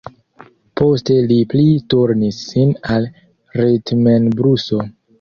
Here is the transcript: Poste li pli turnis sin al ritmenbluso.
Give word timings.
Poste 0.79 1.17
li 1.33 1.37
pli 1.51 1.67
turnis 1.95 2.41
sin 2.49 2.75
al 2.97 3.09
ritmenbluso. 3.63 4.87